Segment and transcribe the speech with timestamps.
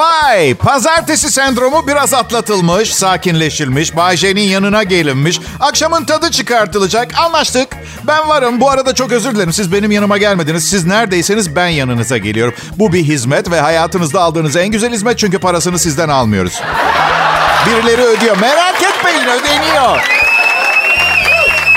[0.00, 0.54] Vay!
[0.54, 5.40] Pazartesi sendromu biraz atlatılmış, sakinleşilmiş, Bay yanına gelinmiş.
[5.60, 7.18] Akşamın tadı çıkartılacak.
[7.18, 7.68] Anlaştık.
[8.06, 8.60] Ben varım.
[8.60, 9.52] Bu arada çok özür dilerim.
[9.52, 10.70] Siz benim yanıma gelmediniz.
[10.70, 12.54] Siz neredeyseniz ben yanınıza geliyorum.
[12.76, 16.60] Bu bir hizmet ve hayatınızda aldığınız en güzel hizmet çünkü parasını sizden almıyoruz.
[17.66, 18.36] Birileri ödüyor.
[18.36, 20.19] Merak etmeyin ödeniyor.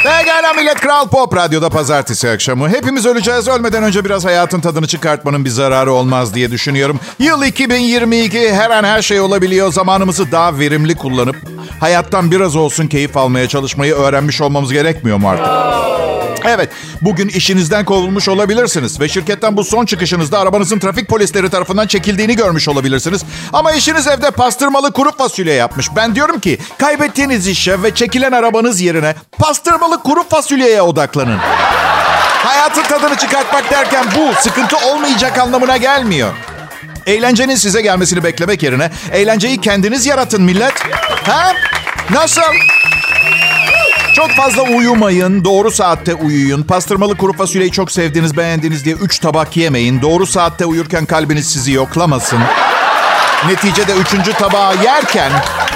[0.03, 2.69] Pekala millet Kral Pop Radyo'da pazartesi akşamı.
[2.69, 3.47] Hepimiz öleceğiz.
[3.47, 6.99] Ölmeden önce biraz hayatın tadını çıkartmanın bir zararı olmaz diye düşünüyorum.
[7.19, 9.73] Yıl 2022 her an her şey olabiliyor.
[9.73, 11.35] Zamanımızı daha verimli kullanıp
[11.79, 15.47] hayattan biraz olsun keyif almaya çalışmayı öğrenmiş olmamız gerekmiyor mu artık?
[16.45, 16.69] Evet,
[17.01, 22.67] bugün işinizden kovulmuş olabilirsiniz ve şirketten bu son çıkışınızda arabanızın trafik polisleri tarafından çekildiğini görmüş
[22.67, 23.21] olabilirsiniz.
[23.53, 25.87] Ama işiniz evde pastırmalı kuru fasulye yapmış.
[25.95, 31.37] Ben diyorum ki kaybettiğiniz işe ve çekilen arabanız yerine pastırmalı kuru fasulyeye odaklanın.
[32.43, 36.33] Hayatın tadını çıkartmak derken bu sıkıntı olmayacak anlamına gelmiyor.
[37.05, 40.73] Eğlencenin size gelmesini beklemek yerine eğlenceyi kendiniz yaratın millet.
[41.27, 41.53] Ha?
[42.09, 42.41] Nasıl?
[44.15, 46.63] Çok fazla uyumayın, doğru saatte uyuyun.
[46.63, 50.01] Pastırmalı kuru fasulyeyi çok sevdiğiniz, beğendiğiniz diye 3 tabak yemeyin.
[50.01, 52.39] Doğru saatte uyurken kalbiniz sizi yoklamasın.
[53.47, 55.31] Neticede üçüncü tabağı yerken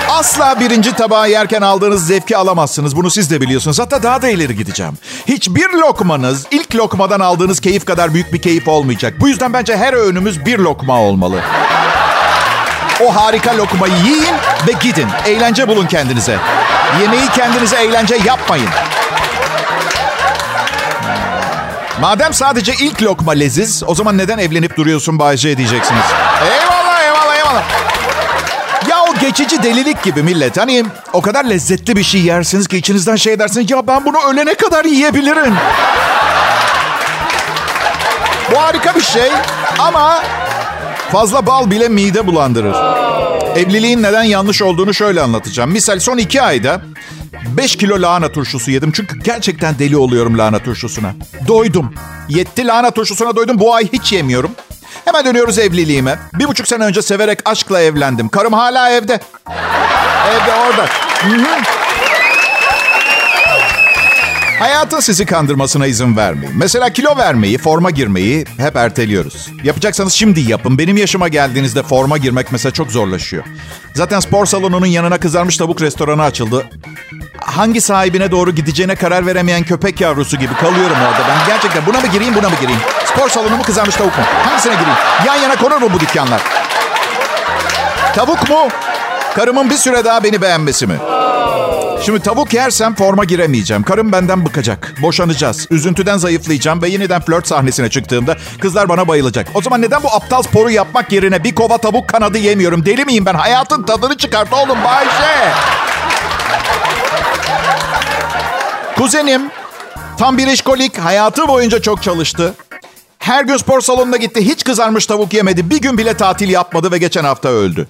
[0.09, 2.95] asla birinci tabağı yerken aldığınız zevki alamazsınız.
[2.95, 3.79] Bunu siz de biliyorsunuz.
[3.79, 4.93] Hatta daha da ileri gideceğim.
[5.27, 9.13] Hiçbir lokmanız ilk lokmadan aldığınız keyif kadar büyük bir keyif olmayacak.
[9.19, 11.39] Bu yüzden bence her öğünümüz bir lokma olmalı.
[13.05, 14.35] O harika lokmayı yiyin
[14.67, 15.07] ve gidin.
[15.25, 16.37] Eğlence bulun kendinize.
[17.01, 18.69] Yemeği kendinize eğlence yapmayın.
[22.01, 26.03] Madem sadece ilk lokma leziz, o zaman neden evlenip duruyorsun Bayce diyeceksiniz.
[26.43, 27.63] Eyvallah, eyvallah, eyvallah.
[28.89, 30.57] Ya o geçici delilik gibi millet.
[30.57, 33.71] Hani o kadar lezzetli bir şey yersiniz ki içinizden şey dersiniz.
[33.71, 35.55] Ya ben bunu ölene kadar yiyebilirim.
[38.51, 39.31] Bu harika bir şey
[39.79, 40.23] ama
[41.11, 42.75] fazla bal bile mide bulandırır.
[43.55, 45.71] Evliliğin neden yanlış olduğunu şöyle anlatacağım.
[45.71, 46.81] Misal son iki ayda
[47.57, 48.91] 5 kilo lahana turşusu yedim.
[48.91, 51.13] Çünkü gerçekten deli oluyorum lahana turşusuna.
[51.47, 51.93] Doydum.
[52.29, 53.59] Yetti lahana turşusuna doydum.
[53.59, 54.51] Bu ay hiç yemiyorum.
[55.07, 56.19] Hemen dönüyoruz evliliğime.
[56.33, 58.29] Bir buçuk sene önce severek aşkla evlendim.
[58.29, 59.19] Karım hala evde.
[60.31, 60.85] Evde orada.
[64.59, 66.57] Hayatın sizi kandırmasına izin vermeyin.
[66.57, 69.49] Mesela kilo vermeyi, forma girmeyi hep erteliyoruz.
[69.63, 70.77] Yapacaksanız şimdi yapın.
[70.77, 73.43] Benim yaşıma geldiğinizde forma girmek mesela çok zorlaşıyor.
[73.93, 76.65] Zaten spor salonunun yanına kızarmış tavuk restoranı açıldı.
[77.47, 81.19] Hangi sahibine doğru gideceğine karar veremeyen köpek yavrusu gibi kalıyorum orada.
[81.29, 82.81] Ben gerçekten buna mı gireyim buna mı gireyim?
[83.05, 84.23] Spor salonu mu kızarmış tavuk mu?
[84.45, 84.97] Hangisine gireyim?
[85.25, 86.41] Yan yana konur mu bu dükkanlar?
[88.15, 88.67] Tavuk mu?
[89.35, 90.95] Karımın bir süre daha beni beğenmesi mi?
[92.05, 93.83] Şimdi tavuk yersem forma giremeyeceğim.
[93.83, 94.93] Karım benden bıkacak.
[95.01, 95.67] Boşanacağız.
[95.71, 99.47] Üzüntüden zayıflayacağım ve yeniden flört sahnesine çıktığımda kızlar bana bayılacak.
[99.53, 102.85] O zaman neden bu aptal sporu yapmak yerine bir kova tavuk kanadı yemiyorum?
[102.85, 103.33] Deli miyim ben?
[103.33, 105.51] Hayatın tadını çıkart oğlum Bayşe.
[108.97, 109.41] Kuzenim
[110.17, 110.97] tam bir işkolik.
[110.97, 112.53] Hayatı boyunca çok çalıştı.
[113.19, 114.45] Her gün spor salonuna gitti.
[114.45, 115.69] Hiç kızarmış tavuk yemedi.
[115.69, 117.87] Bir gün bile tatil yapmadı ve geçen hafta öldü.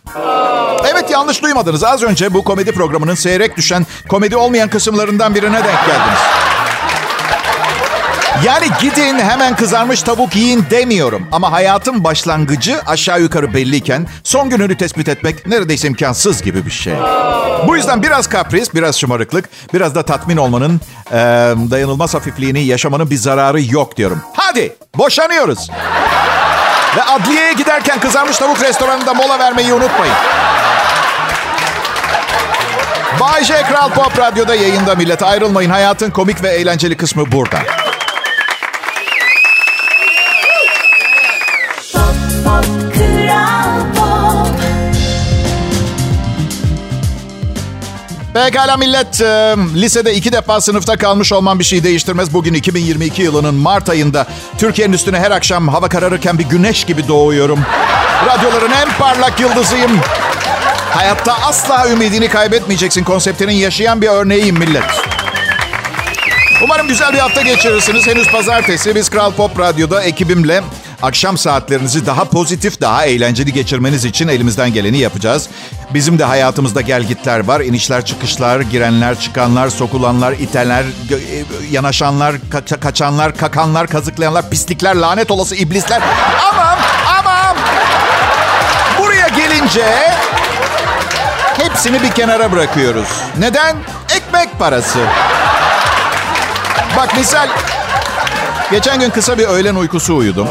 [0.92, 1.84] Evet yanlış duymadınız.
[1.84, 6.20] Az önce bu komedi programının seyrek düşen komedi olmayan kısımlarından birine denk geldiniz.
[8.44, 11.28] Yani gidin hemen kızarmış tavuk yiyin demiyorum.
[11.32, 16.94] Ama hayatın başlangıcı aşağı yukarı belliyken son gününü tespit etmek neredeyse imkansız gibi bir şey.
[17.68, 20.82] Bu yüzden biraz kapris, biraz şımarıklık, biraz da tatmin olmanın
[21.12, 21.16] e,
[21.72, 24.22] dayanılmaz hafifliğini yaşamanın bir zararı yok diyorum.
[24.34, 25.70] Hadi boşanıyoruz.
[26.98, 30.16] Ve adliyeye giderken kızarmış tavuk restoranında mola vermeyi unutmayın.
[33.20, 35.24] Bay J Kral Pop Radyo'da yayında millet.
[35.24, 35.70] Ayrılmayın.
[35.70, 37.60] Hayatın komik ve eğlenceli kısmı burada.
[48.46, 49.22] Pekala millet.
[49.22, 52.34] E, lisede iki defa sınıfta kalmış olman bir şey değiştirmez.
[52.34, 57.60] Bugün 2022 yılının Mart ayında Türkiye'nin üstüne her akşam hava kararırken bir güneş gibi doğuyorum.
[58.26, 59.92] Radyoların en parlak yıldızıyım.
[60.90, 64.84] Hayatta asla ümidini kaybetmeyeceksin konseptinin yaşayan bir örneğiyim millet.
[66.64, 68.08] Umarım güzel bir hafta geçirirsiniz.
[68.08, 70.64] Henüz pazartesi biz Kral Pop Radyo'da ekibimle
[71.02, 75.48] akşam saatlerinizi daha pozitif, daha eğlenceli geçirmeniz için elimizden geleni yapacağız.
[75.94, 77.60] Bizim de hayatımızda gelgitler var.
[77.62, 80.84] İnişler, çıkışlar, girenler, çıkanlar, sokulanlar, iteler,
[81.72, 86.02] yanaşanlar, ka- kaçanlar, kakanlar, kazıklayanlar, pislikler, lanet olası iblisler.
[86.52, 86.78] Aman,
[87.20, 87.56] aman!
[89.00, 90.12] Buraya gelince
[91.58, 93.08] hepsini bir kenara bırakıyoruz.
[93.40, 93.76] Neden?
[94.16, 95.00] Ekmek parası.
[96.98, 97.48] Bak misal
[98.72, 100.48] geçen gün kısa bir öğlen uykusu uyudum.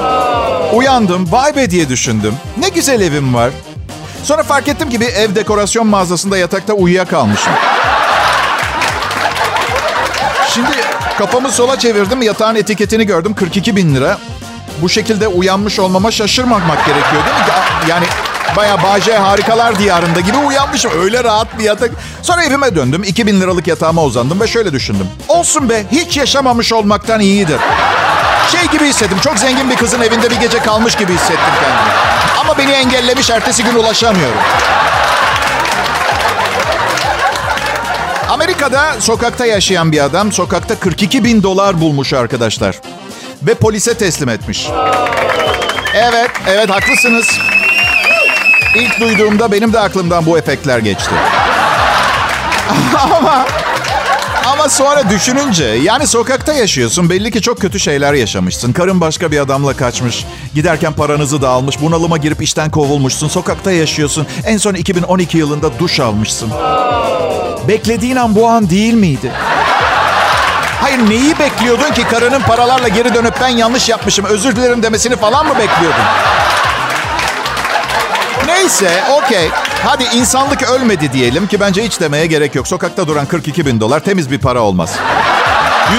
[0.74, 2.34] Uyandım, vay be diye düşündüm.
[2.58, 3.50] Ne güzel evim var.
[4.24, 7.52] Sonra fark ettim ki bir ev dekorasyon mağazasında yatakta uyuyakalmışım.
[10.54, 10.70] Şimdi
[11.18, 13.34] kafamı sola çevirdim, yatağın etiketini gördüm.
[13.34, 14.18] 42 bin lira.
[14.82, 17.52] Bu şekilde uyanmış olmama şaşırmamak gerekiyor değil mi?
[17.88, 18.06] Yani
[18.56, 20.92] baya Bağcay Harikalar Diyarında gibi uyanmışım.
[21.02, 21.90] Öyle rahat bir yatak.
[22.22, 23.02] Sonra evime döndüm.
[23.04, 25.06] 2000 liralık yatağıma uzandım ve şöyle düşündüm.
[25.28, 27.60] Olsun be hiç yaşamamış olmaktan iyidir.
[28.52, 29.18] Şey gibi hissettim.
[29.24, 31.90] Çok zengin bir kızın evinde bir gece kalmış gibi hissettim kendimi.
[32.40, 33.30] Ama beni engellemiş.
[33.30, 34.38] Ertesi gün ulaşamıyorum.
[38.30, 42.76] Amerika'da sokakta yaşayan bir adam sokakta 42 bin dolar bulmuş arkadaşlar.
[43.42, 44.68] Ve polise teslim etmiş.
[45.94, 47.38] Evet, evet haklısınız.
[48.74, 51.10] İlk duyduğumda benim de aklımdan bu efektler geçti.
[53.16, 53.46] ama
[54.68, 57.10] sonra düşününce yani sokakta yaşıyorsun.
[57.10, 58.72] Belli ki çok kötü şeyler yaşamışsın.
[58.72, 60.24] Karın başka bir adamla kaçmış.
[60.54, 61.80] Giderken paranızı da almış.
[61.80, 63.28] Bunalıma girip işten kovulmuşsun.
[63.28, 64.26] Sokakta yaşıyorsun.
[64.44, 66.50] En son 2012 yılında duş almışsın.
[67.68, 69.32] Beklediğin an bu an değil miydi?
[70.80, 75.46] Hayır neyi bekliyordun ki karının paralarla geri dönüp ben yanlış yapmışım özür dilerim demesini falan
[75.46, 76.04] mı bekliyordun?
[78.46, 79.50] Neyse okey.
[79.86, 82.68] Hadi insanlık ölmedi diyelim ki bence hiç demeye gerek yok.
[82.68, 84.96] Sokakta duran 42 bin dolar temiz bir para olmaz.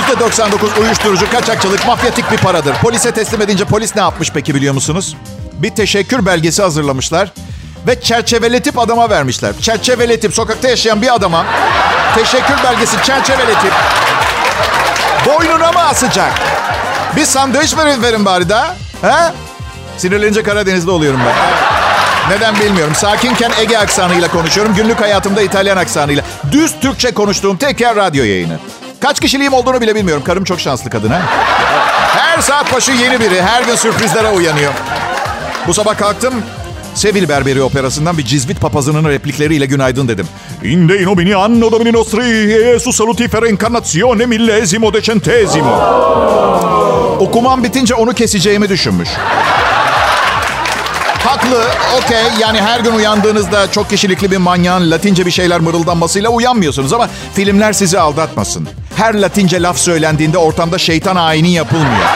[0.10, 2.76] %99 uyuşturucu, kaçakçılık, mafyatik bir paradır.
[2.76, 5.18] Polise teslim edince polis ne yapmış peki biliyor musunuz?
[5.54, 7.32] Bir teşekkür belgesi hazırlamışlar
[7.88, 9.54] ve çerçeveletip adama vermişler.
[9.62, 11.46] Çerçeveletip sokakta yaşayan bir adama
[12.16, 13.74] teşekkür belgesi çerçeveletip
[15.26, 16.32] boynuna mı asacak?
[17.16, 18.76] Bir sandviç verin verin bari daha.
[19.02, 19.34] He?
[19.98, 21.67] Sinirlenince Karadeniz'de oluyorum ben.
[22.30, 22.94] Neden bilmiyorum.
[22.96, 24.76] Sakinken Ege aksanıyla konuşuyorum.
[24.76, 26.24] Günlük hayatımda İtalyan aksanıyla.
[26.52, 28.60] Düz Türkçe konuştuğum tek yer radyo yayını.
[29.00, 30.24] Kaç kişiliğim olduğunu bile bilmiyorum.
[30.26, 31.22] Karım çok şanslı kadın ha.
[32.18, 33.42] Her saat başı yeni biri.
[33.42, 34.74] Her gün sürprizlere uyanıyor.
[35.68, 36.34] Bu sabah kalktım.
[36.96, 40.28] Sevil Berberi operasından bir cizvit papazının replikleriyle günaydın dedim.
[40.64, 45.82] Inde inomini anno domini nostri Jesu salutifera incarnazione millesimo decentesimo.
[47.20, 49.10] Okumam bitince onu keseceğimi düşünmüş.
[51.38, 51.64] Haklı,
[51.98, 52.24] okey.
[52.40, 57.74] Yani her gün uyandığınızda çok kişilikli bir manyağın Latince bir şeyler mırıldanmasıyla uyanmıyorsunuz ama filmler
[57.74, 58.68] sizi aldatmasın.
[58.96, 62.08] Her Latince laf söylendiğinde ortamda şeytan ayini yapılmıyor.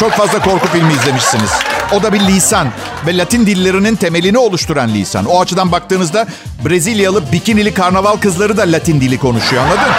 [0.00, 1.50] Çok fazla korku filmi izlemişsiniz.
[1.92, 2.68] O da bir lisan
[3.06, 5.24] ve Latin dillerinin temelini oluşturan lisan.
[5.24, 6.26] O açıdan baktığınızda
[6.64, 9.92] Brezilyalı bikinili karnaval kızları da Latin dili konuşuyor anladın?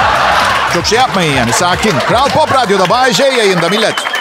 [0.73, 1.93] Çok şey yapmayın yani sakin.
[2.07, 4.16] Kral Pop Radyo'da Bay J yayında millet.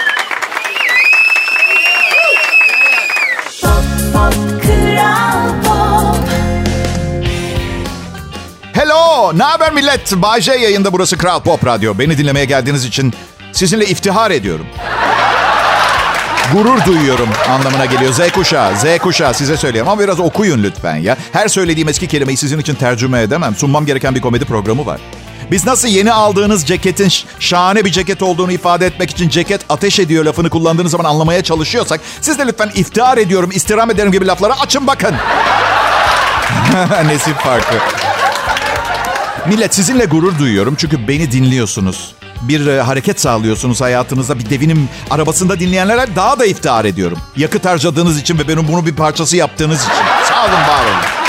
[9.27, 10.13] Hello, ne haber millet?
[10.17, 11.99] Bay J yayında burası Kral Pop Radyo.
[11.99, 13.15] Beni dinlemeye geldiğiniz için
[13.53, 14.67] sizinle iftihar ediyorum.
[16.53, 18.13] Gurur duyuyorum anlamına geliyor.
[18.13, 21.17] Z kuşağı, Z kuşağı size söyleyeyim ama biraz okuyun lütfen ya.
[21.33, 23.57] Her söylediğim eski kelimeyi sizin için tercüme edemem.
[23.57, 25.01] Sunmam gereken bir komedi programı var.
[25.51, 30.25] Biz nasıl yeni aldığınız ceketin şahane bir ceket olduğunu ifade etmek için ceket ateş ediyor
[30.25, 34.87] lafını kullandığınız zaman anlamaya çalışıyorsak siz de lütfen iftihar ediyorum, istirham ederim gibi lafları açın
[34.87, 35.15] bakın.
[37.07, 38.06] Nesip farkı.
[39.49, 42.15] Millet sizinle gurur duyuyorum çünkü beni dinliyorsunuz.
[42.43, 44.39] Bir e, hareket sağlıyorsunuz hayatınızda.
[44.39, 47.19] Bir devinim arabasında dinleyenlere daha da iftihar ediyorum.
[47.37, 49.93] Yakıt harcadığınız için ve benim bunu bir parçası yaptığınız için.
[50.29, 51.27] Sağ olun, var olun.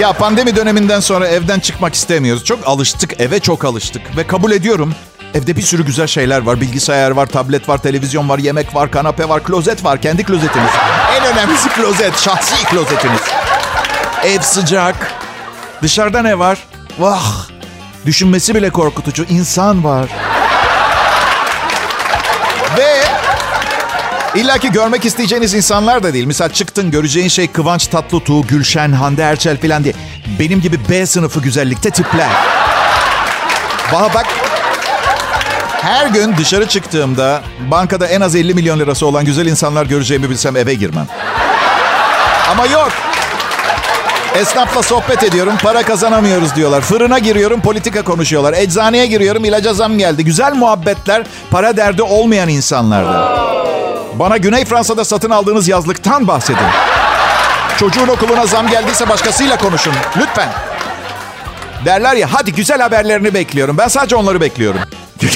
[0.00, 2.44] Ya pandemi döneminden sonra evden çıkmak istemiyoruz.
[2.44, 4.16] Çok alıştık, eve çok alıştık.
[4.16, 4.94] Ve kabul ediyorum.
[5.34, 6.60] Evde bir sürü güzel şeyler var.
[6.60, 10.00] Bilgisayar var, tablet var, televizyon var, yemek var, kanape var, klozet var.
[10.00, 10.70] Kendi klozetiniz.
[11.16, 13.20] En önemlisi klozet, şahsi klozetiniz.
[14.24, 15.21] Ev sıcak.
[15.82, 16.58] Dışarıda ne var?
[16.98, 17.46] Vah!
[18.06, 19.24] Düşünmesi bile korkutucu.
[19.24, 20.08] İnsan var.
[22.78, 23.02] Ve
[24.34, 26.26] illa ki görmek isteyeceğiniz insanlar da değil.
[26.26, 29.94] Misal çıktın göreceğin şey Kıvanç Tatlıtuğ, Gülşen, Hande Erçel falan diye.
[30.38, 32.28] Benim gibi B sınıfı güzellikte tipler.
[33.92, 34.26] Bana bak
[35.82, 40.56] her gün dışarı çıktığımda bankada en az 50 milyon lirası olan güzel insanlar göreceğimi bilsem
[40.56, 41.06] eve girmem.
[42.50, 42.92] Ama yok.
[44.36, 46.80] Esnafla sohbet ediyorum, para kazanamıyoruz diyorlar.
[46.80, 48.52] Fırına giriyorum, politika konuşuyorlar.
[48.52, 50.24] Eczaneye giriyorum, ilaca zam geldi.
[50.24, 53.42] Güzel muhabbetler, para derdi olmayan insanlarda.
[54.14, 56.66] Bana Güney Fransa'da satın aldığınız yazlıktan bahsedin.
[57.78, 59.92] Çocuğun okuluna zam geldiyse başkasıyla konuşun.
[60.16, 60.48] Lütfen.
[61.84, 63.78] Derler ya hadi güzel haberlerini bekliyorum.
[63.78, 64.80] Ben sadece onları bekliyorum.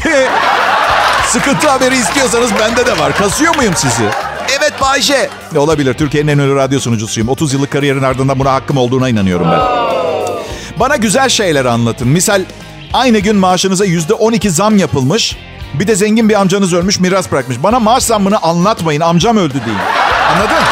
[1.28, 3.16] Sıkıntı haberi istiyorsanız bende de var.
[3.18, 4.04] Kasıyor muyum sizi?
[4.58, 5.30] Evet Bayce.
[5.52, 5.94] Ne olabilir?
[5.94, 7.28] Türkiye'nin en ünlü radyo sunucusuyum.
[7.28, 9.60] 30 yıllık kariyerin ardından buna hakkım olduğuna inanıyorum ben.
[10.80, 12.08] Bana güzel şeyler anlatın.
[12.08, 12.42] Misal
[12.92, 15.36] aynı gün maaşınıza yüzde 12 zam yapılmış.
[15.74, 17.62] Bir de zengin bir amcanız ölmüş miras bırakmış.
[17.62, 19.00] Bana maaş zammını anlatmayın.
[19.00, 19.78] Amcam öldü deyin.
[20.34, 20.64] Anladın?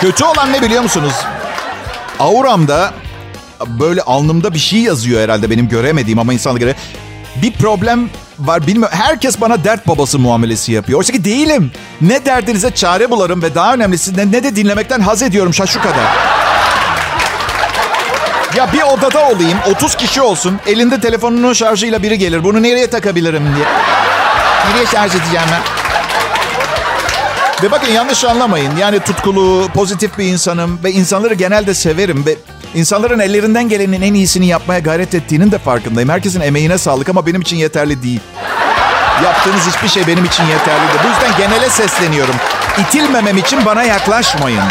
[0.00, 1.14] Kötü olan ne biliyor musunuz?
[2.18, 2.92] Auramda
[3.66, 6.74] böyle alnımda bir şey yazıyor herhalde benim göremediğim ama insanlara göre.
[7.42, 8.98] Bir problem var bilmiyorum.
[9.00, 10.98] Herkes bana dert babası muamelesi yapıyor.
[10.98, 11.72] Oysa ki değilim.
[12.00, 16.40] Ne derdinize çare bularım ve daha önemlisi ne, ne de dinlemekten haz ediyorum şu kadar.
[18.56, 20.60] Ya bir odada olayım, 30 kişi olsun.
[20.66, 22.44] Elinde telefonunun şarjıyla biri gelir.
[22.44, 23.66] Bunu nereye takabilirim diye.
[24.70, 25.62] Nereye şarj edeceğim ben?
[27.62, 28.76] Ve bakın yanlış anlamayın.
[28.76, 32.36] Yani tutkulu, pozitif bir insanım ve insanları genelde severim ve
[32.74, 36.08] insanların ellerinden gelenin en iyisini yapmaya gayret ettiğinin de farkındayım.
[36.08, 38.20] Herkesin emeğine sağlık ama benim için yeterli değil.
[39.24, 41.00] Yaptığınız hiçbir şey benim için yeterli değil.
[41.04, 42.34] Bu yüzden genele sesleniyorum.
[42.78, 44.62] İtilmemem için bana yaklaşmayın.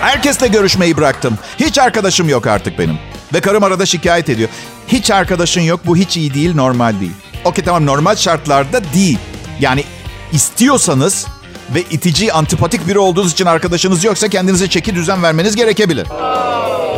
[0.00, 1.38] Herkesle görüşmeyi bıraktım.
[1.60, 2.98] Hiç arkadaşım yok artık benim.
[3.34, 4.48] Ve karım arada şikayet ediyor.
[4.88, 7.12] Hiç arkadaşın yok bu hiç iyi değil normal değil.
[7.44, 9.18] Okey tamam normal şartlarda değil.
[9.60, 9.84] Yani
[10.32, 11.26] istiyorsanız
[11.74, 16.06] ve itici, antipatik biri olduğunuz için arkadaşınız yoksa kendinize çeki düzen vermeniz gerekebilir.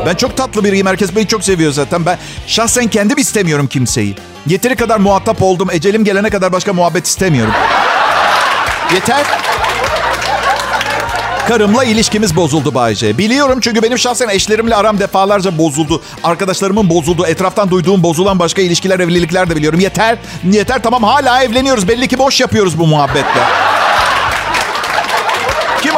[0.09, 0.87] Ben çok tatlı biriyim.
[0.87, 2.07] Herkes beni çok seviyor zaten.
[2.07, 4.15] Ben şahsen kendim istemiyorum kimseyi.
[4.47, 5.69] Yeteri kadar muhatap oldum.
[5.73, 7.53] Ecelim gelene kadar başka muhabbet istemiyorum.
[8.95, 9.27] Yeter.
[11.49, 13.19] Karımla ilişkimiz bozuldu Bayce.
[13.19, 16.03] Biliyorum çünkü benim şahsen eşlerimle aram defalarca bozuldu.
[16.25, 17.27] Arkadaşlarımın bozuldu.
[17.27, 19.81] Etraftan duyduğum bozulan başka ilişkiler, evlilikler de biliyorum.
[19.81, 20.19] Yeter.
[20.51, 21.89] Yeter tamam hala evleniyoruz.
[21.89, 23.68] Belli ki boş yapıyoruz bu muhabbetle.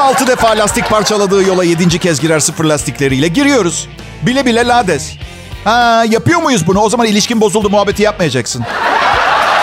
[0.01, 3.29] Kim altı defa lastik parçaladığı yola yedinci kez girer sıfır lastikleriyle?
[3.29, 3.89] Giriyoruz.
[4.23, 5.13] Bile bile lades.
[5.65, 6.81] Ha, yapıyor muyuz bunu?
[6.81, 8.65] O zaman ilişkin bozuldu muhabbeti yapmayacaksın.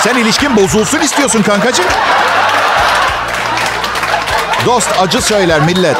[0.01, 1.85] Sen ilişkin bozulsun istiyorsun kankacığım.
[4.65, 5.97] Dost acı söyler millet.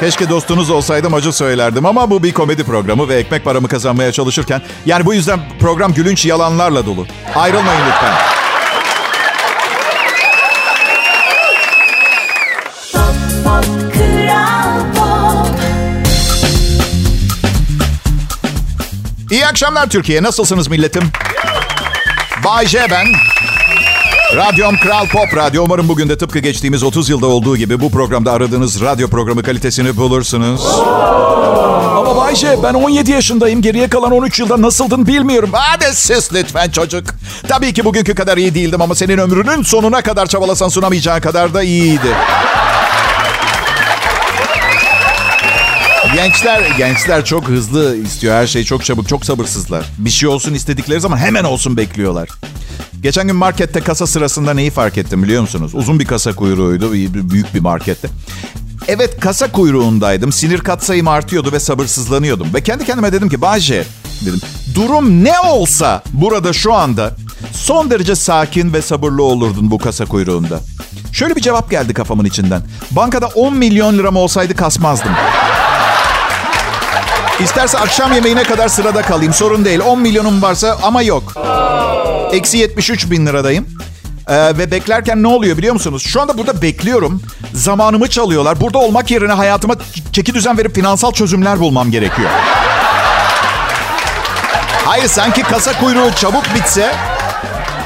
[0.00, 4.62] Keşke dostunuz olsaydım acı söylerdim ama bu bir komedi programı ve ekmek paramı kazanmaya çalışırken
[4.86, 7.06] yani bu yüzden program gülünç yalanlarla dolu.
[7.34, 8.12] Ayrılmayın lütfen.
[19.48, 20.22] İyi akşamlar Türkiye.
[20.22, 21.02] Nasılsınız milletim?
[22.44, 23.06] Bay J ben.
[24.36, 25.64] Radyom Kral Pop Radyo.
[25.64, 29.96] Umarım bugün de tıpkı geçtiğimiz 30 yılda olduğu gibi bu programda aradığınız radyo programı kalitesini
[29.96, 30.66] bulursunuz.
[31.96, 33.62] Ama Bay J ben 17 yaşındayım.
[33.62, 35.50] Geriye kalan 13 yılda nasıldın bilmiyorum.
[35.52, 37.04] Hadi sus lütfen çocuk.
[37.48, 41.62] Tabii ki bugünkü kadar iyi değildim ama senin ömrünün sonuna kadar çabalasan sunamayacağın kadar da
[41.62, 42.14] iyiydi.
[46.14, 49.84] Gençler gençler çok hızlı istiyor her şey çok çabuk çok sabırsızlar.
[49.98, 52.28] Bir şey olsun istedikleri zaman hemen olsun bekliyorlar.
[53.02, 55.74] Geçen gün markette kasa sırasında neyi fark ettim biliyor musunuz?
[55.74, 56.92] Uzun bir kasa kuyruğuydu
[57.30, 58.08] büyük bir markette.
[58.88, 60.32] Evet kasa kuyruğundaydım.
[60.32, 62.54] Sinir katsayım artıyordu ve sabırsızlanıyordum.
[62.54, 63.84] Ve kendi kendime dedim ki Bahçe
[64.26, 64.40] dedim.
[64.74, 67.16] Durum ne olsa burada şu anda
[67.52, 70.60] son derece sakin ve sabırlı olurdun bu kasa kuyruğunda.
[71.12, 72.62] Şöyle bir cevap geldi kafamın içinden.
[72.90, 75.12] Bankada 10 milyon liram olsaydı kasmazdım.
[77.40, 79.34] İsterse akşam yemeğine kadar sırada kalayım.
[79.34, 79.80] Sorun değil.
[79.80, 81.32] 10 milyonum varsa ama yok.
[82.32, 83.66] Eksi 73 bin liradayım.
[84.28, 86.02] Ee, ve beklerken ne oluyor biliyor musunuz?
[86.06, 87.22] Şu anda burada bekliyorum.
[87.54, 88.60] Zamanımı çalıyorlar.
[88.60, 89.74] Burada olmak yerine hayatıma
[90.12, 92.30] çeki düzen verip finansal çözümler bulmam gerekiyor.
[94.84, 96.94] Hayır sanki kasa kuyruğu çabuk bitse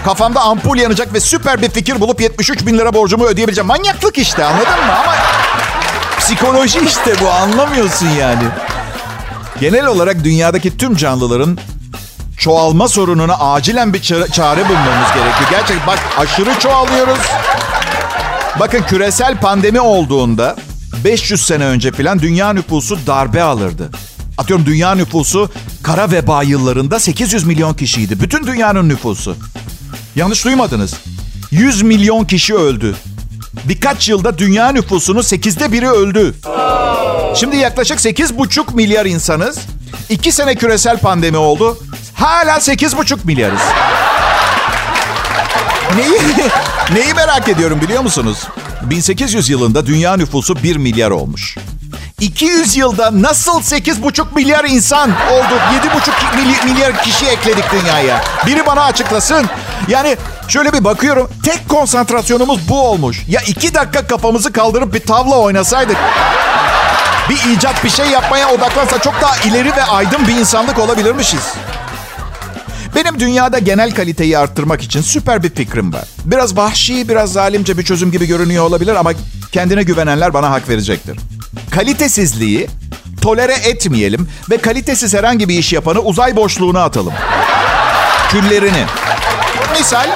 [0.04, 3.66] kafamda ampul yanacak ve süper bir fikir bulup 73 bin lira borcumu ödeyebileceğim.
[3.66, 4.92] Manyaklık işte anladın mı?
[5.02, 5.14] Ama
[6.18, 8.42] psikoloji işte bu anlamıyorsun yani.
[9.62, 11.58] Genel olarak dünyadaki tüm canlıların
[12.38, 14.02] çoğalma sorununa acilen bir
[14.32, 15.50] çare bulmamız gerekiyor.
[15.50, 17.18] Gerçekten bak aşırı çoğalıyoruz.
[18.60, 20.56] Bakın küresel pandemi olduğunda
[21.04, 23.90] 500 sene önce falan dünya nüfusu darbe alırdı.
[24.38, 25.50] Atıyorum dünya nüfusu
[25.82, 28.20] kara veba yıllarında 800 milyon kişiydi.
[28.20, 29.36] Bütün dünyanın nüfusu.
[30.16, 30.94] Yanlış duymadınız.
[31.50, 32.94] 100 milyon kişi öldü.
[33.64, 36.34] Birkaç yılda dünya nüfusunun 8'de biri öldü.
[37.36, 39.58] Şimdi yaklaşık 8,5 milyar insanız.
[40.08, 41.78] 2 sene küresel pandemi oldu.
[42.14, 43.60] Hala 8,5 milyarız.
[45.96, 46.20] Neyi,
[46.94, 48.38] neyi merak ediyorum biliyor musunuz?
[48.82, 51.56] 1800 yılında dünya nüfusu 1 milyar olmuş.
[52.20, 55.60] 200 yılda nasıl 8,5 milyar insan olduk?
[56.34, 58.24] 7,5 milyar kişi ekledik dünyaya.
[58.46, 59.46] Biri bana açıklasın.
[59.88, 60.16] Yani
[60.48, 61.30] şöyle bir bakıyorum.
[61.44, 63.22] Tek konsantrasyonumuz bu olmuş.
[63.28, 65.96] Ya iki dakika kafamızı kaldırıp bir tavla oynasaydık
[67.28, 71.54] bir icat bir şey yapmaya odaklansa çok daha ileri ve aydın bir insanlık olabilirmişiz.
[72.94, 76.04] Benim dünyada genel kaliteyi arttırmak için süper bir fikrim var.
[76.24, 79.12] Biraz vahşi, biraz zalimce bir çözüm gibi görünüyor olabilir ama
[79.52, 81.18] kendine güvenenler bana hak verecektir.
[81.70, 82.68] Kalitesizliği
[83.20, 87.12] tolere etmeyelim ve kalitesiz herhangi bir iş yapanı uzay boşluğuna atalım.
[88.30, 88.84] Küllerini.
[89.82, 90.06] Misal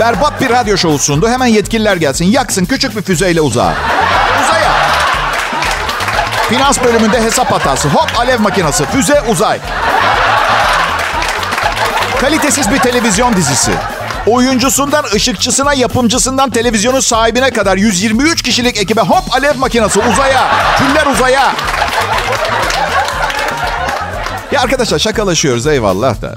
[0.00, 1.28] berbat bir radyo şovu sundu.
[1.28, 2.24] Hemen yetkililer gelsin.
[2.24, 3.74] Yaksın küçük bir füzeyle uzağa.
[4.44, 4.72] Uzaya.
[6.48, 7.88] Finans bölümünde hesap hatası.
[7.88, 8.84] Hop alev makinesi.
[8.84, 9.58] Füze uzay.
[12.20, 13.72] Kalitesiz bir televizyon dizisi.
[14.26, 20.46] Oyuncusundan ışıkçısına, yapımcısından televizyonun sahibine kadar 123 kişilik ekibe hop alev makinesi uzaya.
[20.78, 21.52] Küller uzaya.
[24.52, 26.34] Ya arkadaşlar şakalaşıyoruz eyvallah da.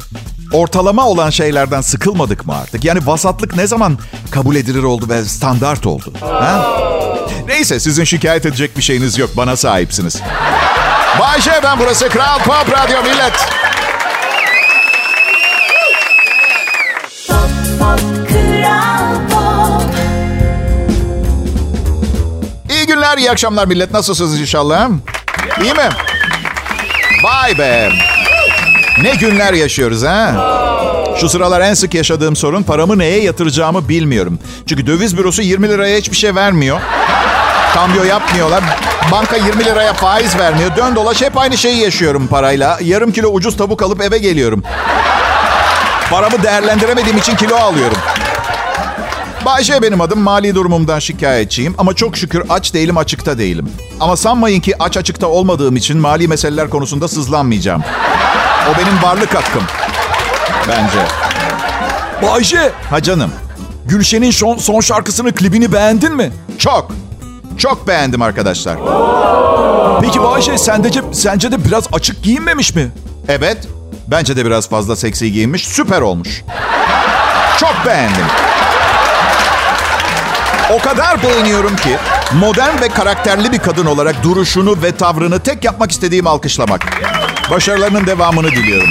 [0.54, 2.86] Ortalama olan şeylerden sıkılmadık mı artık?
[2.86, 3.98] Yani vasatlık ne zaman
[4.32, 6.14] kabul edilir oldu ve standart oldu?
[6.22, 6.66] Ha?
[7.48, 9.30] Neyse sizin şikayet edecek bir şeyiniz yok.
[9.38, 10.22] Bana sahipsiniz.
[11.20, 13.50] Bayşe ben burası Kral Pop Radyo Millet.
[22.70, 23.92] İyi günler, iyi akşamlar millet.
[23.94, 24.90] Nasılsınız inşallah?
[25.64, 25.90] İyi mi?
[27.24, 27.92] Vay be.
[28.98, 30.34] Ne günler yaşıyoruz ha?
[31.20, 34.40] Şu sıralar en sık yaşadığım sorun paramı neye yatıracağımı bilmiyorum.
[34.68, 36.82] Çünkü döviz bürosu 20 liraya hiçbir şey vermiyor.
[37.74, 38.64] Kambiyo yapmıyorlar.
[39.12, 40.76] Banka 20 liraya faiz vermiyor.
[40.76, 42.78] Dön dolaş hep aynı şeyi yaşıyorum parayla.
[42.82, 44.64] Yarım kilo ucuz tavuk alıp eve geliyorum.
[46.10, 47.98] Paramı değerlendiremediğim için kilo alıyorum.
[49.46, 50.20] Bayşe benim adım.
[50.20, 51.76] Mali durumumdan şikayetçiyim.
[51.78, 53.70] Ama çok şükür aç değilim, açıkta değilim.
[54.00, 57.84] Ama sanmayın ki aç açıkta olmadığım için mali meseleler konusunda sızlanmayacağım.
[58.70, 59.64] O benim varlık hakkım.
[60.68, 61.06] Bence.
[62.22, 63.32] Bayşe, Ha canım.
[63.86, 66.32] Gülşen'in son, son şarkısını, klibini beğendin mi?
[66.58, 66.92] Çok.
[67.58, 68.78] Çok beğendim arkadaşlar.
[70.02, 72.92] Peki Bayşe, sence, sence de biraz açık giyinmemiş mi?
[73.28, 73.58] Evet.
[74.08, 75.68] Bence de biraz fazla seksi giyinmiş.
[75.68, 76.44] Süper olmuş.
[77.60, 78.26] Çok beğendim.
[80.74, 81.98] O kadar beğeniyorum ki
[82.34, 86.86] modern ve karakterli bir kadın olarak duruşunu ve tavrını tek yapmak istediğim alkışlamak.
[87.52, 88.90] Başarılarının devamını diliyorum.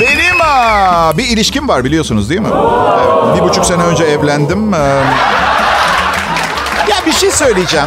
[0.00, 2.48] Benim aa, bir ilişkim var biliyorsunuz değil mi?
[2.48, 4.74] Evet, bir buçuk sene önce evlendim.
[4.74, 4.78] Ee,
[6.90, 7.86] Ya bir şey söyleyeceğim.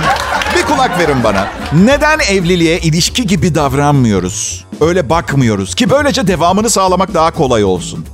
[0.58, 1.48] Bir kulak verin bana.
[1.74, 4.66] Neden evliliğe ilişki gibi davranmıyoruz?
[4.82, 8.06] Öyle bakmıyoruz ki böylece devamını sağlamak daha kolay olsun.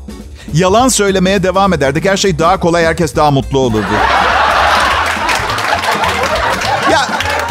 [0.54, 2.06] Yalan söylemeye devam ederdik.
[2.06, 3.86] Her şey daha kolay, herkes daha mutlu olurdu.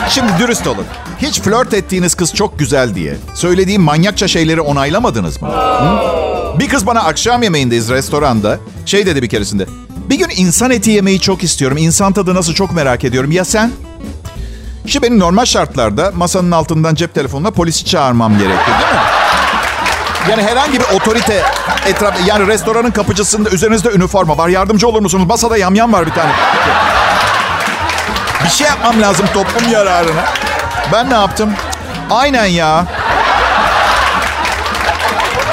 [0.08, 0.84] Şimdi dürüst olun.
[1.18, 5.48] Hiç flört ettiğiniz kız çok güzel diye söylediğim manyakça şeyleri onaylamadınız mı?
[5.48, 6.58] Hı?
[6.58, 8.58] Bir kız bana akşam yemeğindeyiz restoranda.
[8.86, 9.66] Şey dedi bir keresinde.
[10.10, 11.76] Bir gün insan eti yemeyi çok istiyorum.
[11.76, 13.32] İnsan tadı nasıl çok merak ediyorum.
[13.32, 13.72] Ya sen?
[14.84, 18.98] İşte benim normal şartlarda masanın altından cep telefonuna polisi çağırmam gerekti değil mi?
[20.30, 21.42] Yani herhangi bir otorite
[21.86, 24.48] etraf yani restoranın kapıcısında üzerinizde üniforma var.
[24.48, 25.26] Yardımcı olur musunuz?
[25.28, 26.32] Masada yamyam var bir tane.
[28.48, 30.24] Bir şey yapmam lazım toplum yararına.
[30.92, 31.50] Ben ne yaptım?
[32.10, 32.86] Aynen ya.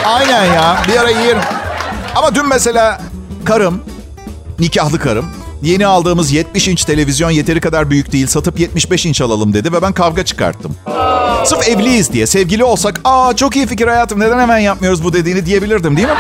[0.06, 0.78] Aynen ya.
[0.88, 1.42] Bir ara yerim.
[2.16, 3.02] Ama dün mesela
[3.46, 3.84] karım,
[4.60, 5.26] nikahlı karım,
[5.62, 9.82] yeni aldığımız 70 inç televizyon yeteri kadar büyük değil, satıp 75 inç alalım dedi ve
[9.82, 10.76] ben kavga çıkarttım.
[11.46, 15.46] Sırf evliyiz diye, sevgili olsak, aa çok iyi fikir hayatım, neden hemen yapmıyoruz bu dediğini
[15.46, 16.16] diyebilirdim değil mi?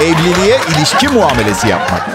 [0.00, 2.08] Evliliğe ilişki muamelesi yapmak.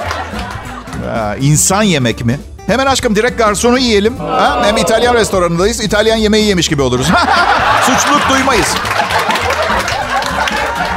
[1.15, 2.39] Aa, insan yemek mi?
[2.67, 4.17] Hemen aşkım direkt garsonu yiyelim.
[4.17, 4.61] Ha?
[4.65, 5.83] Hem İtalyan restoranındayız.
[5.83, 7.07] İtalyan yemeği yemiş gibi oluruz.
[7.81, 8.75] Suçluluk duymayız.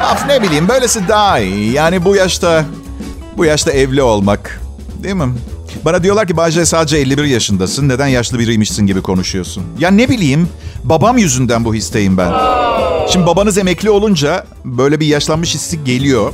[0.04, 1.72] Af ne bileyim böylesi daha iyi.
[1.72, 2.64] Yani bu yaşta
[3.36, 4.60] bu yaşta evli olmak.
[5.02, 5.32] Değil mi?
[5.84, 7.88] Bana diyorlar ki Bahçe sadece 51 yaşındasın.
[7.88, 9.64] Neden yaşlı biriymişsin gibi konuşuyorsun.
[9.78, 10.48] Ya ne bileyim
[10.84, 12.32] babam yüzünden bu histeyim ben.
[13.12, 16.32] Şimdi babanız emekli olunca böyle bir yaşlanmış hissi geliyor.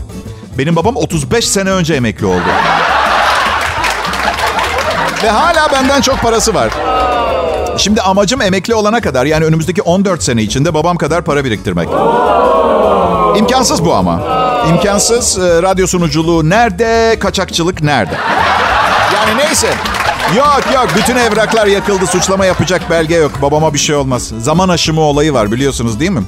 [0.58, 2.44] Benim babam 35 sene önce emekli oldu.
[5.22, 6.72] Ve hala benden çok parası var.
[7.76, 11.88] Şimdi amacım emekli olana kadar yani önümüzdeki 14 sene içinde babam kadar para biriktirmek.
[13.38, 14.20] İmkansız bu ama.
[14.70, 15.38] İmkansız.
[15.38, 17.16] Ee, radyo sunuculuğu nerede?
[17.20, 18.14] Kaçakçılık nerede?
[19.14, 19.68] Yani neyse.
[20.36, 22.06] Yok yok bütün evraklar yakıldı.
[22.06, 23.32] Suçlama yapacak belge yok.
[23.42, 24.32] Babama bir şey olmaz.
[24.40, 26.22] Zaman aşımı olayı var biliyorsunuz değil mi?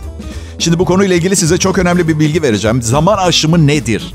[0.59, 2.83] Şimdi bu konuyla ilgili size çok önemli bir bilgi vereceğim.
[2.83, 4.15] Zaman aşımı nedir?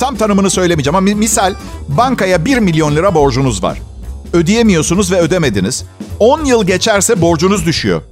[0.00, 1.54] Tam tanımını söylemeyeceğim ama misal
[1.88, 3.78] bankaya 1 milyon lira borcunuz var.
[4.32, 5.84] Ödeyemiyorsunuz ve ödemediniz.
[6.18, 8.02] 10 yıl geçerse borcunuz düşüyor.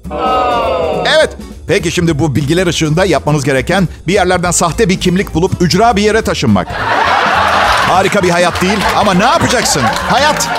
[1.17, 1.29] Evet.
[1.67, 6.01] Peki şimdi bu bilgiler ışığında yapmanız gereken bir yerlerden sahte bir kimlik bulup ücra bir
[6.01, 6.67] yere taşınmak.
[7.89, 9.81] Harika bir hayat değil ama ne yapacaksın?
[10.09, 10.49] Hayat.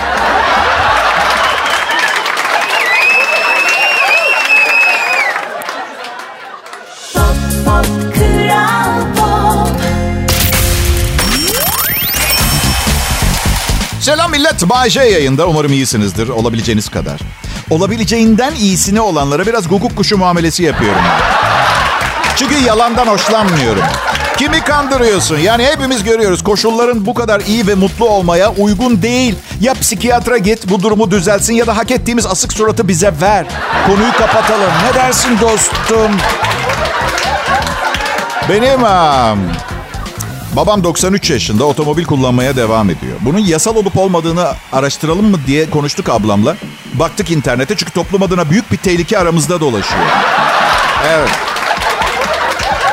[14.61, 14.71] Selam millet.
[14.71, 15.47] Bay J yayında.
[15.47, 16.29] Umarım iyisinizdir.
[16.29, 17.21] Olabileceğiniz kadar.
[17.71, 21.03] Olabileceğinden iyisini olanlara biraz guguk kuşu muamelesi yapıyorum.
[22.37, 23.83] Çünkü yalandan hoşlanmıyorum.
[24.37, 25.39] Kimi kandırıyorsun?
[25.39, 26.43] Yani hepimiz görüyoruz.
[26.43, 29.35] Koşulların bu kadar iyi ve mutlu olmaya uygun değil.
[29.61, 33.47] Ya psikiyatra git bu durumu düzelsin ya da hak ettiğimiz asık suratı bize ver.
[33.87, 34.71] Konuyu kapatalım.
[34.87, 36.13] Ne dersin dostum?
[38.49, 38.81] Benim
[40.57, 43.17] babam 93 yaşında otomobil kullanmaya devam ediyor.
[43.21, 46.57] Bunun yasal olup olmadığını araştıralım mı diye konuştuk ablamla.
[46.95, 50.07] Baktık internete çünkü toplum adına büyük bir tehlike aramızda dolaşıyor.
[51.09, 51.31] Evet.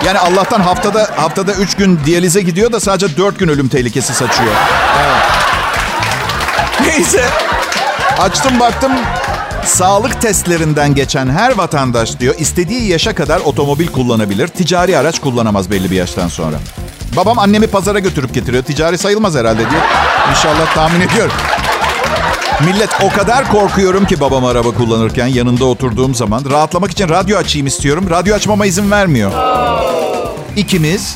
[0.06, 4.54] Yani Allah'tan haftada haftada 3 gün diyalize gidiyor da sadece 4 gün ölüm tehlikesi saçıyor.
[5.02, 5.24] Evet.
[6.82, 7.26] Neyse.
[8.20, 8.92] Açtım baktım
[9.68, 14.48] Sağlık testlerinden geçen her vatandaş diyor istediği yaşa kadar otomobil kullanabilir.
[14.48, 16.58] Ticari araç kullanamaz belli bir yaştan sonra.
[17.16, 18.64] Babam annemi pazara götürüp getiriyor.
[18.64, 19.82] Ticari sayılmaz herhalde diye.
[20.32, 21.36] İnşallah tahmin ediyorum.
[22.66, 27.68] Millet o kadar korkuyorum ki babam araba kullanırken yanında oturduğum zaman rahatlamak için radyo açayım
[27.68, 28.10] istiyorum.
[28.10, 29.32] Radyo açmama izin vermiyor.
[30.56, 31.16] İkimiz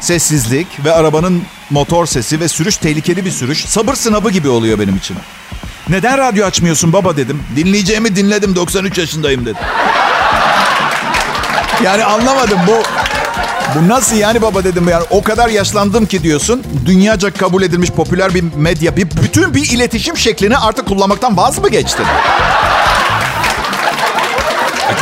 [0.00, 3.64] sessizlik ve arabanın motor sesi ve sürüş tehlikeli bir sürüş.
[3.64, 5.16] Sabır sınavı gibi oluyor benim için.
[5.88, 7.42] Neden radyo açmıyorsun baba dedim.
[7.56, 9.58] Dinleyeceğimi dinledim 93 yaşındayım dedi.
[11.84, 12.82] Yani anlamadım bu
[13.74, 16.62] bu nasıl yani baba dedim yani o kadar yaşlandım ki diyorsun.
[16.86, 21.68] Dünyaca kabul edilmiş popüler bir medya, bir bütün bir iletişim şeklini artık kullanmaktan vaz mı
[21.68, 22.06] geçtin?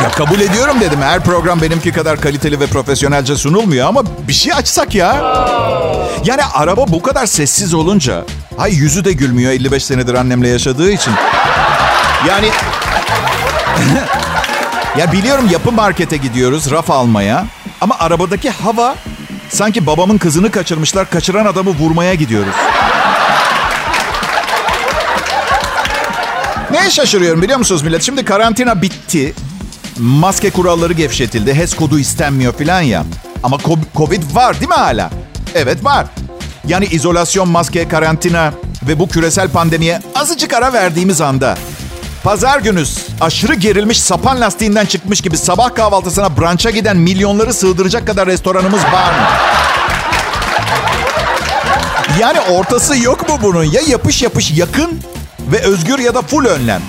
[0.03, 1.01] Ya kabul ediyorum dedim.
[1.01, 5.15] Her program benimki kadar kaliteli ve profesyonelce sunulmuyor ama bir şey açsak ya.
[6.25, 8.25] Yani araba bu kadar sessiz olunca,
[8.57, 11.13] hay yüzü de gülmüyor 55 senedir annemle yaşadığı için.
[12.27, 12.47] Yani
[14.97, 17.45] ya biliyorum yapı markete gidiyoruz raf almaya
[17.81, 18.95] ama arabadaki hava
[19.49, 22.55] sanki babamın kızını kaçırmışlar, kaçıran adamı vurmaya gidiyoruz.
[26.71, 28.03] Neye şaşırıyorum biliyor musunuz millet?
[28.03, 29.33] Şimdi karantina bitti.
[29.99, 31.53] Maske kuralları gevşetildi.
[31.53, 33.05] HES kodu istenmiyor falan ya.
[33.43, 33.57] Ama
[33.95, 35.09] Covid var değil mi hala?
[35.55, 36.05] Evet var.
[36.67, 38.53] Yani izolasyon, maske, karantina
[38.87, 41.57] ve bu küresel pandemiye azıcık ara verdiğimiz anda
[42.23, 42.83] Pazar günü
[43.21, 49.11] aşırı gerilmiş sapan lastiğinden çıkmış gibi sabah kahvaltısına brança giden milyonları sığdıracak kadar restoranımız var
[49.11, 49.27] mı?
[52.19, 53.63] Yani ortası yok mu bunun?
[53.63, 54.99] Ya yapış yapış yakın
[55.51, 56.81] ve özgür ya da full önlem.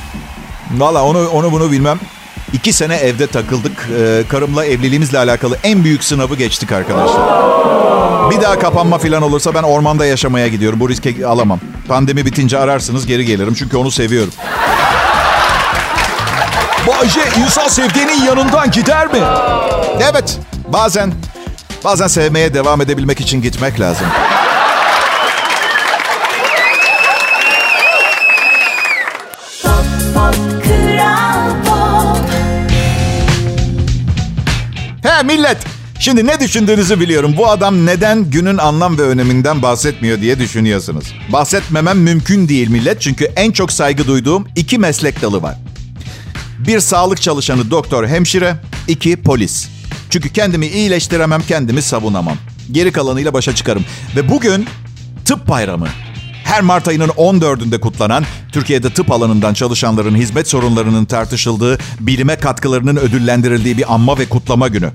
[0.76, 2.00] Valla onu, onu bunu bilmem.
[2.52, 3.88] İki sene evde takıldık.
[3.98, 7.22] Ee, karımla evliliğimizle alakalı en büyük sınavı geçtik arkadaşlar.
[8.30, 10.80] Bir daha kapanma falan olursa ben ormanda yaşamaya gidiyorum.
[10.80, 11.60] Bu riski alamam.
[11.88, 13.54] Pandemi bitince ararsınız geri gelirim.
[13.54, 14.32] Çünkü onu seviyorum.
[16.88, 19.18] Bayce insan sevdiğinin yanından gider mi?
[20.10, 20.38] Evet.
[20.68, 21.12] Bazen.
[21.84, 24.06] Bazen sevmeye devam edebilmek için gitmek lazım.
[35.02, 35.56] He millet.
[36.00, 37.34] Şimdi ne düşündüğünüzü biliyorum.
[37.36, 41.14] Bu adam neden günün anlam ve öneminden bahsetmiyor diye düşünüyorsunuz.
[41.32, 43.00] Bahsetmemem mümkün değil millet.
[43.00, 45.56] Çünkü en çok saygı duyduğum iki meslek dalı var.
[46.66, 48.56] Bir sağlık çalışanı doktor, hemşire.
[48.88, 49.68] iki polis.
[50.10, 52.36] Çünkü kendimi iyileştiremem, kendimi savunamam.
[52.72, 53.84] Geri kalanıyla başa çıkarım.
[54.16, 54.66] Ve bugün
[55.24, 55.88] tıp bayramı.
[56.44, 63.78] Her Mart ayının 14'ünde kutlanan, Türkiye'de tıp alanından çalışanların hizmet sorunlarının tartışıldığı, bilime katkılarının ödüllendirildiği
[63.78, 64.90] bir anma ve kutlama günü.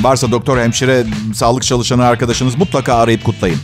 [0.00, 3.58] Varsa doktor, hemşire, sağlık çalışanı arkadaşınız mutlaka arayıp kutlayın.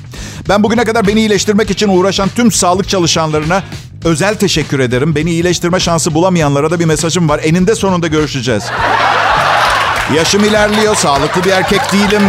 [0.48, 3.62] Ben bugüne kadar beni iyileştirmek için uğraşan tüm sağlık çalışanlarına
[4.06, 5.14] özel teşekkür ederim.
[5.14, 7.40] Beni iyileştirme şansı bulamayanlara da bir mesajım var.
[7.42, 8.64] Eninde sonunda görüşeceğiz.
[10.14, 12.22] Yaşım ilerliyor, sağlıklı bir erkek değilim.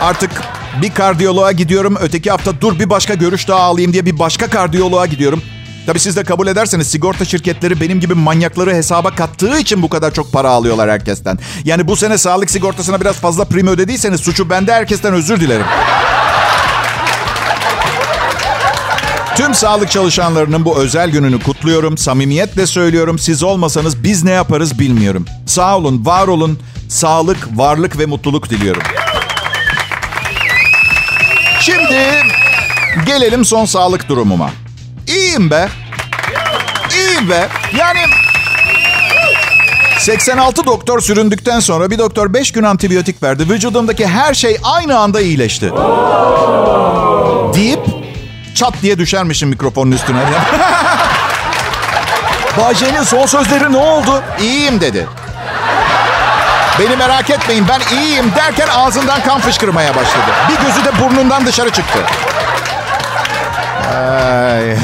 [0.00, 0.30] Artık
[0.82, 1.96] bir kardiyoloğa gidiyorum.
[2.00, 5.42] Öteki hafta dur bir başka görüş daha alayım diye bir başka kardiyoloğa gidiyorum.
[5.86, 10.14] Tabii siz de kabul ederseniz sigorta şirketleri benim gibi manyakları hesaba kattığı için bu kadar
[10.14, 11.38] çok para alıyorlar herkesten.
[11.64, 15.66] Yani bu sene sağlık sigortasına biraz fazla prim ödediyseniz suçu bende herkesten özür dilerim.
[19.36, 21.98] Tüm sağlık çalışanlarının bu özel gününü kutluyorum.
[21.98, 23.18] Samimiyetle söylüyorum.
[23.18, 25.26] Siz olmasanız biz ne yaparız bilmiyorum.
[25.46, 26.58] Sağ olun, var olun.
[26.88, 28.82] Sağlık, varlık ve mutluluk diliyorum.
[31.60, 32.22] Şimdi
[33.06, 34.50] gelelim son sağlık durumuma.
[35.08, 35.68] İyiyim be.
[36.96, 37.48] İyiyim be.
[37.78, 38.00] Yani
[39.98, 43.48] 86 doktor süründükten sonra bir doktor 5 gün antibiyotik verdi.
[43.50, 45.70] Vücudumdaki her şey aynı anda iyileşti.
[47.54, 48.03] Deyip
[48.54, 50.18] çat diye düşermişim mikrofonun üstüne.
[52.58, 54.22] Bayce'nin son sözleri ne oldu?
[54.40, 55.06] İyiyim dedi.
[56.78, 60.32] Beni merak etmeyin ben iyiyim derken ağzından kan fışkırmaya başladı.
[60.48, 61.98] Bir gözü de burnundan dışarı çıktı.
[63.94, 64.76] Ay.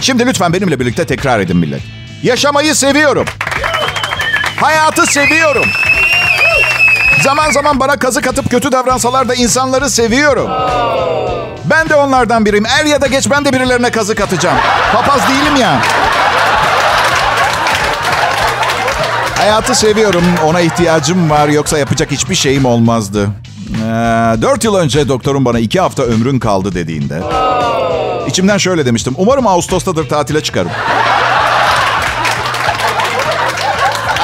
[0.00, 1.82] Şimdi lütfen benimle birlikte tekrar edin millet.
[2.22, 3.24] Yaşamayı seviyorum.
[4.60, 5.66] Hayatı seviyorum.
[7.22, 10.50] Zaman zaman bana kazık atıp kötü davransalar da insanları seviyorum.
[11.70, 12.66] Ben de onlardan biriyim.
[12.66, 14.58] Er ya da geç ben de birilerine kazık atacağım.
[14.92, 15.80] Papaz değilim ya.
[19.36, 20.24] Hayatı seviyorum.
[20.44, 21.48] Ona ihtiyacım var.
[21.48, 23.28] Yoksa yapacak hiçbir şeyim olmazdı.
[23.84, 27.20] Ee, yıl önce doktorum bana iki hafta ömrün kaldı dediğinde...
[28.26, 29.14] içimden şöyle demiştim.
[29.18, 30.70] Umarım Ağustos'tadır tatile çıkarım.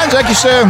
[0.07, 0.65] Ancak işte...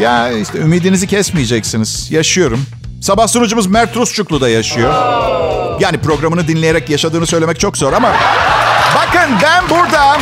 [0.00, 2.10] Ya işte ümidinizi kesmeyeceksiniz.
[2.10, 2.64] Yaşıyorum.
[3.02, 4.94] Sabah sunucumuz Mert Rusçuklu da yaşıyor.
[5.80, 8.12] Yani programını dinleyerek yaşadığını söylemek çok zor ama...
[8.94, 10.18] Bakın ben burada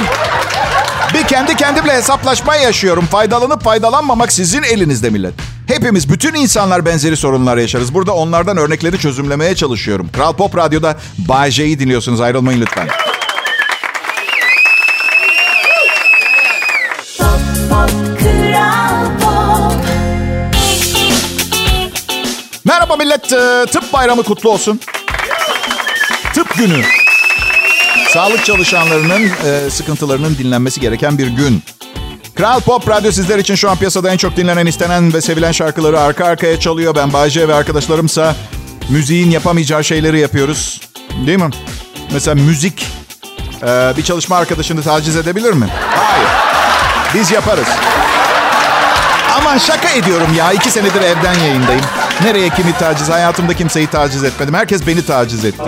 [1.14, 3.06] bir kendi kendimle hesaplaşma yaşıyorum.
[3.06, 5.34] Faydalanıp faydalanmamak sizin elinizde millet.
[5.66, 7.94] Hepimiz, bütün insanlar benzeri sorunlar yaşarız.
[7.94, 10.08] Burada onlardan örnekleri çözümlemeye çalışıyorum.
[10.12, 12.20] Kral Pop Radyo'da Bay J'yi dinliyorsunuz.
[12.20, 12.88] Ayrılmayın lütfen.
[23.18, 23.32] Millet.
[23.32, 24.80] Ee, Tıp bayramı kutlu olsun.
[26.34, 26.82] Tıp günü.
[28.10, 31.62] Sağlık çalışanlarının e, sıkıntılarının dinlenmesi gereken bir gün.
[32.34, 36.00] Kral Pop Radyo sizler için şu an piyasada en çok dinlenen, istenen ve sevilen şarkıları
[36.00, 36.94] arka arkaya çalıyor.
[36.94, 38.36] Ben Bayce ve arkadaşlarımsa
[38.88, 40.80] müziğin yapamayacağı şeyleri yapıyoruz.
[41.26, 41.50] Değil mi?
[42.12, 42.86] Mesela müzik
[43.62, 45.66] e, bir çalışma arkadaşını taciz edebilir mi?
[45.96, 46.28] Hayır.
[47.14, 47.68] Biz yaparız.
[49.38, 50.52] Aman şaka ediyorum ya.
[50.52, 51.84] İki senedir evden yayındayım.
[52.22, 53.08] Nereye kimi taciz?
[53.08, 54.54] Hayatımda kimseyi taciz etmedim.
[54.54, 55.62] Herkes beni taciz etti.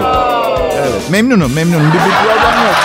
[0.75, 1.11] Evet.
[1.11, 1.87] Memnunum, memnunum.
[1.89, 2.77] Bir, bir problem yok.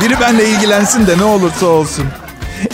[0.00, 2.04] Biri benimle ilgilensin de ne olursa olsun.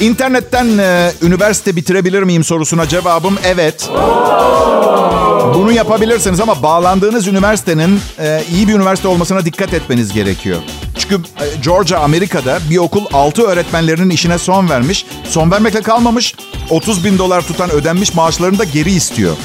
[0.01, 3.91] İnternetten e, üniversite bitirebilir miyim sorusuna cevabım evet.
[5.55, 10.59] Bunu yapabilirsiniz ama bağlandığınız üniversitenin e, iyi bir üniversite olmasına dikkat etmeniz gerekiyor.
[10.99, 15.07] Çünkü e, Georgia Amerika'da bir okul 6 öğretmenlerinin işine son vermiş.
[15.25, 16.35] Son vermekle kalmamış.
[16.71, 19.37] 30 bin dolar tutan ödenmiş maaşlarını da geri istiyor.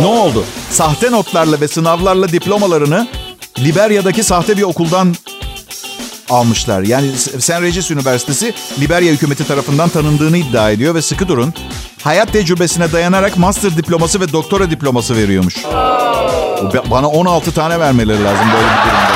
[0.00, 0.44] Ne oldu?
[0.70, 3.08] Sahte notlarla ve sınavlarla diplomalarını
[3.58, 5.14] Liberya'daki sahte bir okuldan
[6.30, 6.82] almışlar.
[6.82, 7.50] Yani St.
[7.50, 11.54] Regis Üniversitesi Liberya hükümeti tarafından tanındığını iddia ediyor ve sıkı durun.
[12.02, 15.56] Hayat tecrübesine dayanarak master diploması ve doktora diploması veriyormuş.
[16.90, 19.10] Bana 16 tane vermeleri lazım böyle bir durumda.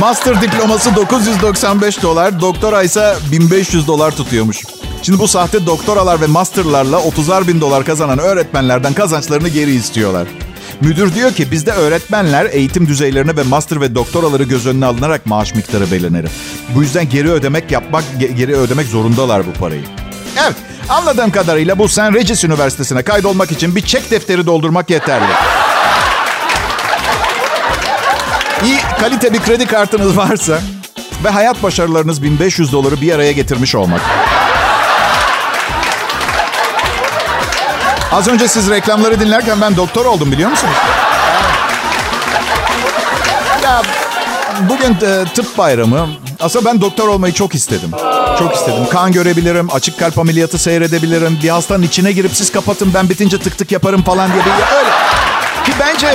[0.00, 4.64] Master diploması 995 dolar, doktora ise 1500 dolar tutuyormuş.
[5.04, 10.28] Şimdi bu sahte doktoralar ve masterlarla 30'ar bin dolar kazanan öğretmenlerden kazançlarını geri istiyorlar.
[10.80, 15.54] Müdür diyor ki bizde öğretmenler eğitim düzeylerine ve master ve doktoraları göz önüne alınarak maaş
[15.54, 16.30] miktarı belirlenir.
[16.74, 19.84] Bu yüzden geri ödemek yapmak, ge- geri ödemek zorundalar bu parayı.
[20.44, 20.54] Evet,
[20.88, 21.98] anladığım kadarıyla bu St.
[21.98, 25.32] Regis Üniversitesi'ne kaydolmak için bir çek defteri doldurmak yeterli.
[28.64, 30.58] İyi kalite bir kredi kartınız varsa
[31.24, 34.00] ve hayat başarılarınız 1500 doları bir araya getirmiş olmak.
[38.14, 40.74] Az önce siz reklamları dinlerken ben doktor oldum biliyor musunuz?
[43.62, 43.82] Ya
[44.68, 46.08] bugün e, tıp bayramı.
[46.40, 47.90] Aslında ben doktor olmayı çok istedim.
[48.38, 48.86] Çok istedim.
[48.90, 51.38] Kan görebilirim, açık kalp ameliyatı seyredebilirim.
[51.42, 54.44] Bir hastanın içine girip siz kapatın ben bitince tık tık yaparım falan diye.
[54.44, 54.90] Bir, öyle.
[55.64, 56.14] Ki bence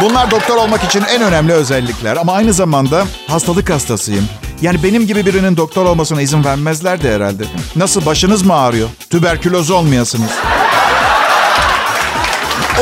[0.00, 2.16] bunlar doktor olmak için en önemli özellikler.
[2.16, 4.28] Ama aynı zamanda hastalık hastasıyım.
[4.62, 7.44] Yani benim gibi birinin doktor olmasına izin vermezlerdi herhalde.
[7.76, 8.88] Nasıl başınız mı ağrıyor?
[9.10, 10.30] Tüberküloz olmayasınız.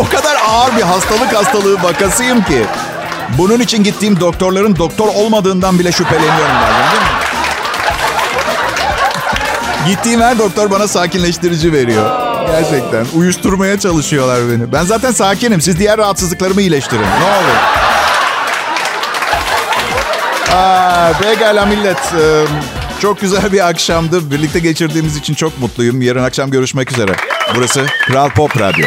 [0.01, 2.67] O kadar ağır bir hastalık hastalığı vakasıyım ki.
[3.39, 7.09] Bunun için gittiğim doktorların doktor olmadığından bile şüpheleniyorum bazen değil mi?
[9.89, 12.11] Gittiğim her doktor bana sakinleştirici veriyor.
[12.47, 13.07] Gerçekten.
[13.15, 14.73] Uyuşturmaya çalışıyorlar beni.
[14.73, 15.61] Ben zaten sakinim.
[15.61, 17.01] Siz diğer rahatsızlıklarımı iyileştirin.
[17.03, 17.57] Ne olur.
[20.57, 21.97] Aa, pekala millet.
[21.99, 22.45] Ee,
[23.03, 24.31] Çok güzel bir akşamdı.
[24.31, 26.03] Birlikte geçirdiğimiz için çok mutluyum.
[26.03, 27.13] Yarın akşam görüşmek üzere.
[27.57, 28.87] Burası Kral Pop Radyo.